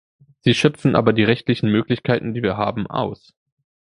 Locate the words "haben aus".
2.57-3.35